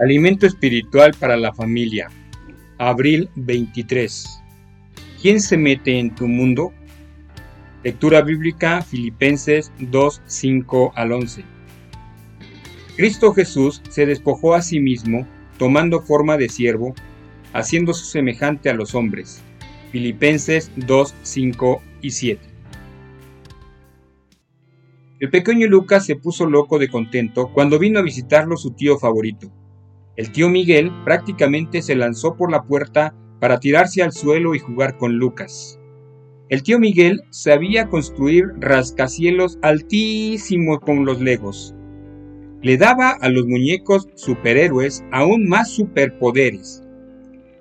Alimento 0.00 0.44
espiritual 0.44 1.14
para 1.20 1.36
la 1.36 1.54
familia. 1.54 2.10
Abril 2.78 3.30
23. 3.36 4.42
¿Quién 5.22 5.40
se 5.40 5.56
mete 5.56 6.00
en 6.00 6.12
tu 6.12 6.26
mundo? 6.26 6.72
Lectura 7.84 8.20
bíblica 8.20 8.82
Filipenses 8.82 9.70
2, 9.78 10.22
5 10.26 10.92
al 10.96 11.12
11. 11.12 11.44
Cristo 12.96 13.32
Jesús 13.34 13.82
se 13.88 14.04
despojó 14.04 14.56
a 14.56 14.62
sí 14.62 14.80
mismo, 14.80 15.28
tomando 15.58 16.02
forma 16.02 16.36
de 16.36 16.48
siervo, 16.48 16.96
haciéndose 17.52 18.04
semejante 18.04 18.70
a 18.70 18.74
los 18.74 18.96
hombres. 18.96 19.42
Filipenses 19.92 20.72
2, 20.74 21.14
5 21.22 21.82
y 22.02 22.10
7. 22.10 22.40
El 25.20 25.30
pequeño 25.30 25.68
Lucas 25.68 26.04
se 26.04 26.16
puso 26.16 26.46
loco 26.46 26.80
de 26.80 26.88
contento 26.88 27.52
cuando 27.52 27.78
vino 27.78 28.00
a 28.00 28.02
visitarlo 28.02 28.56
su 28.56 28.72
tío 28.72 28.98
favorito. 28.98 29.52
El 30.16 30.30
tío 30.30 30.48
Miguel 30.48 30.92
prácticamente 31.04 31.82
se 31.82 31.94
lanzó 31.94 32.36
por 32.36 32.50
la 32.50 32.64
puerta 32.64 33.14
para 33.40 33.60
tirarse 33.60 34.02
al 34.02 34.12
suelo 34.12 34.54
y 34.54 34.58
jugar 34.58 34.96
con 34.96 35.18
Lucas. 35.18 35.78
El 36.48 36.62
tío 36.62 36.78
Miguel 36.78 37.22
sabía 37.30 37.88
construir 37.88 38.46
rascacielos 38.58 39.58
altísimos 39.62 40.80
con 40.80 41.04
los 41.04 41.20
legos. 41.20 41.74
Le 42.62 42.76
daba 42.76 43.10
a 43.10 43.28
los 43.28 43.46
muñecos 43.46 44.08
superhéroes 44.14 45.04
aún 45.10 45.48
más 45.48 45.70
superpoderes. 45.70 46.82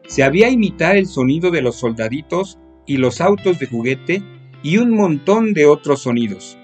Sabía 0.08 0.50
imitar 0.50 0.98
el 0.98 1.08
sonido 1.08 1.50
de 1.50 1.62
los 1.62 1.76
soldaditos 1.76 2.60
y 2.86 2.98
los 2.98 3.22
autos 3.22 3.60
de 3.60 3.68
juguete 3.68 4.24
y 4.62 4.78
un 4.78 4.92
montón 4.92 5.54
de 5.54 5.66
otros 5.66 6.02
sonidos 6.04 6.58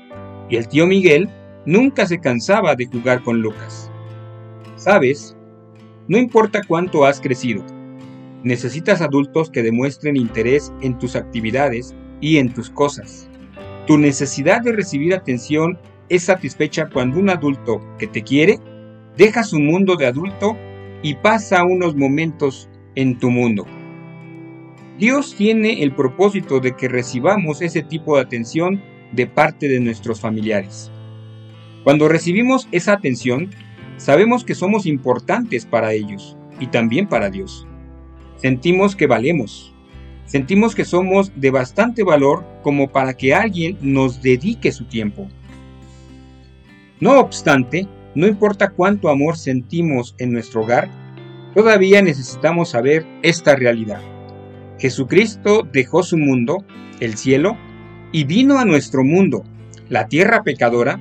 y 0.49 0.57
el 0.57 0.67
tío 0.67 0.87
Miguel 0.87 1.29
nunca 1.65 2.05
se 2.05 2.19
cansaba 2.19 2.75
de 2.75 2.87
jugar 2.87 3.23
con 3.23 3.41
Lucas. 3.41 3.91
¿Sabes? 4.75 5.35
No 6.09 6.17
importa 6.17 6.63
cuánto 6.67 7.05
has 7.05 7.21
crecido, 7.21 7.63
necesitas 8.43 8.99
adultos 8.99 9.51
que 9.51 9.61
demuestren 9.61 10.17
interés 10.17 10.73
en 10.81 10.97
tus 10.97 11.15
actividades 11.15 11.95
y 12.19 12.37
en 12.37 12.51
tus 12.51 12.71
cosas. 12.71 13.29
Tu 13.85 13.95
necesidad 13.95 14.63
de 14.63 14.71
recibir 14.71 15.13
atención 15.13 15.77
es 16.09 16.23
satisfecha 16.23 16.89
cuando 16.89 17.19
un 17.19 17.29
adulto 17.29 17.79
que 17.99 18.07
te 18.07 18.23
quiere 18.23 18.59
deja 19.17 19.43
su 19.43 19.59
mundo 19.59 19.97
de 19.97 20.07
adulto 20.07 20.57
y 21.03 21.13
pasa 21.13 21.63
unos 21.63 21.95
momentos 21.95 22.67
en 22.95 23.19
tu 23.19 23.29
mundo. 23.29 23.67
Dios 24.97 25.35
tiene 25.35 25.83
el 25.83 25.93
propósito 25.93 26.59
de 26.59 26.75
que 26.75 26.87
recibamos 26.87 27.61
ese 27.61 27.83
tipo 27.83 28.15
de 28.15 28.23
atención 28.23 28.81
de 29.11 29.27
parte 29.27 29.67
de 29.67 29.79
nuestros 29.79 30.19
familiares. 30.19 30.89
Cuando 31.83 32.07
recibimos 32.07 32.67
esa 32.71 32.93
atención, 32.93 33.51
sabemos 33.99 34.43
que 34.43 34.55
somos 34.55 34.87
importantes 34.87 35.65
para 35.65 35.93
ellos 35.93 36.35
y 36.59 36.67
también 36.67 37.07
para 37.07 37.29
Dios. 37.29 37.67
Sentimos 38.37 38.95
que 38.95 39.05
valemos. 39.05 39.75
Sentimos 40.25 40.73
que 40.73 40.85
somos 40.85 41.31
de 41.35 41.51
bastante 41.51 42.03
valor 42.03 42.45
como 42.63 42.89
para 42.91 43.15
que 43.15 43.33
alguien 43.33 43.77
nos 43.81 44.21
dedique 44.21 44.71
su 44.71 44.85
tiempo. 44.85 45.27
No 46.99 47.19
obstante, 47.19 47.87
no 48.15 48.27
importa 48.27 48.69
cuánto 48.69 49.09
amor 49.09 49.37
sentimos 49.37 50.15
en 50.17 50.31
nuestro 50.31 50.61
hogar, 50.61 50.89
todavía 51.53 52.01
necesitamos 52.01 52.69
saber 52.69 53.05
esta 53.21 53.55
realidad. 53.55 54.01
Jesucristo 54.77 55.67
dejó 55.71 56.03
su 56.03 56.17
mundo, 56.17 56.63
el 56.99 57.17
cielo, 57.17 57.57
y 58.11 58.23
vino 58.23 58.59
a 58.59 58.65
nuestro 58.65 59.03
mundo, 59.03 59.43
la 59.89 60.07
tierra 60.07 60.43
pecadora, 60.43 60.99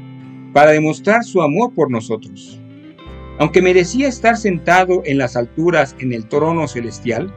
para 0.52 0.72
demostrar 0.72 1.22
su 1.22 1.42
amor 1.42 1.74
por 1.74 1.90
nosotros. 1.90 2.57
Aunque 3.38 3.62
merecía 3.62 4.08
estar 4.08 4.36
sentado 4.36 5.02
en 5.04 5.18
las 5.18 5.36
alturas 5.36 5.94
en 6.00 6.12
el 6.12 6.26
trono 6.26 6.66
celestial, 6.66 7.32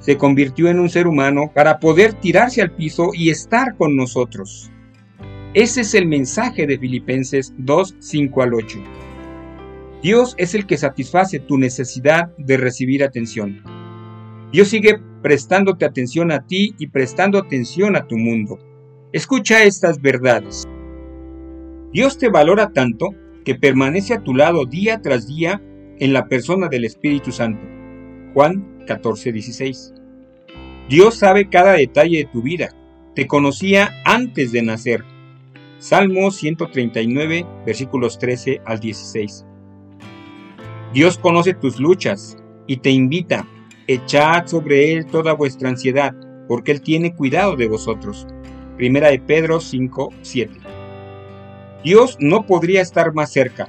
se 0.00 0.16
convirtió 0.16 0.68
en 0.68 0.80
un 0.80 0.88
ser 0.88 1.06
humano 1.06 1.52
para 1.54 1.78
poder 1.78 2.14
tirarse 2.14 2.62
al 2.62 2.72
piso 2.72 3.10
y 3.14 3.30
estar 3.30 3.76
con 3.76 3.96
nosotros. 3.96 4.70
Ese 5.54 5.82
es 5.82 5.94
el 5.94 6.06
mensaje 6.06 6.66
de 6.66 6.78
Filipenses 6.78 7.54
2, 7.58 7.96
5 7.98 8.42
al 8.42 8.54
8. 8.54 8.78
Dios 10.02 10.34
es 10.36 10.54
el 10.54 10.66
que 10.66 10.76
satisface 10.76 11.38
tu 11.38 11.58
necesidad 11.58 12.28
de 12.36 12.56
recibir 12.56 13.02
atención. 13.02 13.62
Dios 14.52 14.68
sigue 14.68 15.00
prestándote 15.22 15.84
atención 15.84 16.30
a 16.30 16.46
ti 16.46 16.74
y 16.78 16.88
prestando 16.88 17.38
atención 17.38 17.96
a 17.96 18.06
tu 18.06 18.16
mundo. 18.16 18.58
Escucha 19.12 19.62
estas 19.62 20.00
verdades. 20.00 20.64
Dios 21.92 22.18
te 22.18 22.28
valora 22.28 22.72
tanto 22.72 23.14
que 23.46 23.54
permanece 23.54 24.12
a 24.12 24.24
tu 24.24 24.34
lado 24.34 24.66
día 24.66 25.00
tras 25.00 25.28
día 25.28 25.62
en 26.00 26.12
la 26.12 26.26
persona 26.26 26.68
del 26.68 26.84
Espíritu 26.84 27.30
Santo. 27.30 27.64
Juan 28.34 28.84
14:16. 28.86 29.94
Dios 30.88 31.14
sabe 31.14 31.48
cada 31.48 31.74
detalle 31.74 32.18
de 32.18 32.24
tu 32.24 32.42
vida. 32.42 32.70
Te 33.14 33.28
conocía 33.28 33.94
antes 34.04 34.50
de 34.50 34.62
nacer. 34.62 35.04
Salmo 35.78 36.32
139, 36.32 37.46
versículos 37.64 38.18
13 38.18 38.62
al 38.64 38.80
16. 38.80 39.46
Dios 40.92 41.16
conoce 41.16 41.54
tus 41.54 41.78
luchas 41.78 42.36
y 42.66 42.78
te 42.78 42.90
invita, 42.90 43.46
echad 43.86 44.46
sobre 44.46 44.92
Él 44.92 45.06
toda 45.06 45.34
vuestra 45.34 45.68
ansiedad, 45.68 46.14
porque 46.48 46.72
Él 46.72 46.80
tiene 46.80 47.14
cuidado 47.14 47.54
de 47.54 47.68
vosotros. 47.68 48.26
Primera 48.76 49.10
de 49.10 49.20
Pedro 49.20 49.60
5, 49.60 50.10
7. 50.22 50.75
Dios 51.86 52.16
no 52.18 52.46
podría 52.46 52.82
estar 52.82 53.14
más 53.14 53.30
cerca. 53.30 53.68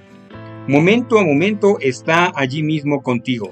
Momento 0.67 1.19
a 1.19 1.23
momento 1.23 1.77
está 1.79 2.31
allí 2.35 2.63
mismo 2.63 3.03
contigo. 3.03 3.51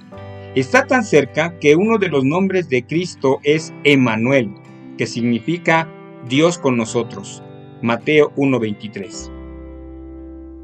Está 0.55 0.87
tan 0.87 1.03
cerca 1.03 1.59
que 1.59 1.75
uno 1.75 1.99
de 1.99 2.07
los 2.07 2.23
nombres 2.23 2.67
de 2.67 2.83
Cristo 2.83 3.37
es 3.43 3.75
Emanuel, 3.83 4.55
que 4.97 5.05
significa 5.05 5.87
Dios 6.27 6.57
con 6.57 6.77
nosotros. 6.77 7.43
Mateo 7.83 8.33
1:23. 8.37 9.31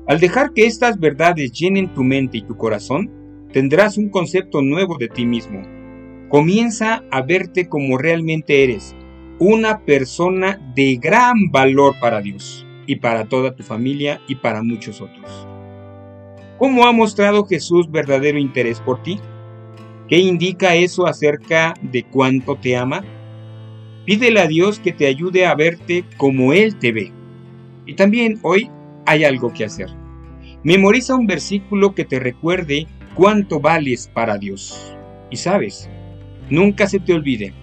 Al 0.07 0.19
dejar 0.19 0.53
que 0.53 0.65
estas 0.65 0.99
verdades 0.99 1.51
llenen 1.51 1.93
tu 1.93 2.03
mente 2.03 2.39
y 2.39 2.41
tu 2.41 2.57
corazón, 2.57 3.11
tendrás 3.53 3.99
un 3.99 4.09
concepto 4.09 4.63
nuevo 4.63 4.97
de 4.97 5.09
ti 5.09 5.27
mismo. 5.27 5.61
Comienza 6.27 7.03
a 7.11 7.21
verte 7.21 7.69
como 7.69 7.99
realmente 7.99 8.63
eres, 8.63 8.95
una 9.37 9.85
persona 9.85 10.59
de 10.75 10.95
gran 10.95 11.51
valor 11.51 11.93
para 12.01 12.19
Dios 12.19 12.65
y 12.87 12.97
para 12.97 13.25
toda 13.25 13.55
tu 13.55 13.63
familia 13.63 14.21
y 14.27 14.35
para 14.35 14.63
muchos 14.63 15.01
otros. 15.01 15.47
¿Cómo 16.57 16.85
ha 16.85 16.91
mostrado 16.91 17.45
Jesús 17.45 17.89
verdadero 17.89 18.37
interés 18.37 18.79
por 18.79 19.01
ti? 19.01 19.19
¿Qué 20.07 20.19
indica 20.19 20.75
eso 20.75 21.07
acerca 21.07 21.73
de 21.81 22.03
cuánto 22.03 22.55
te 22.55 22.75
ama? 22.75 23.03
Pídele 24.05 24.39
a 24.39 24.47
Dios 24.47 24.79
que 24.79 24.91
te 24.91 25.07
ayude 25.07 25.45
a 25.45 25.55
verte 25.55 26.05
como 26.17 26.53
Él 26.53 26.77
te 26.77 26.91
ve. 26.91 27.11
Y 27.85 27.95
también 27.95 28.39
hoy 28.43 28.69
hay 29.05 29.23
algo 29.23 29.53
que 29.53 29.65
hacer. 29.65 29.89
Memoriza 30.63 31.15
un 31.15 31.27
versículo 31.27 31.95
que 31.95 32.05
te 32.05 32.19
recuerde 32.19 32.87
cuánto 33.15 33.59
vales 33.59 34.09
para 34.13 34.37
Dios. 34.37 34.95
Y 35.29 35.37
sabes, 35.37 35.89
nunca 36.49 36.87
se 36.87 36.99
te 36.99 37.13
olvide 37.13 37.53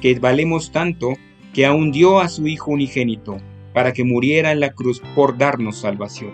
que 0.00 0.18
valemos 0.18 0.70
tanto 0.70 1.14
que 1.54 1.64
aún 1.64 1.92
dio 1.92 2.20
a 2.20 2.28
su 2.28 2.46
Hijo 2.46 2.72
unigénito 2.72 3.38
para 3.74 3.92
que 3.92 4.04
muriera 4.04 4.52
en 4.52 4.60
la 4.60 4.72
cruz 4.72 5.02
por 5.14 5.36
darnos 5.36 5.80
salvación. 5.80 6.32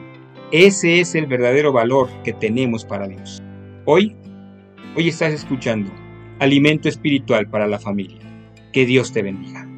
Ese 0.53 1.01
es 1.01 1.15
el 1.15 1.27
verdadero 1.27 1.73
valor 1.73 2.09
que 2.23 2.33
tenemos 2.33 2.85
para 2.85 3.09
Dios. 3.09 3.41
Hoy, 3.87 4.15
hoy 4.97 5.09
estás 5.09 5.33
escuchando 5.33 5.91
Alimento 6.39 6.89
Espiritual 6.89 7.49
para 7.49 7.67
la 7.67 7.79
Familia. 7.79 8.21
Que 8.73 8.87
Dios 8.87 9.13
te 9.13 9.23
bendiga. 9.23 9.70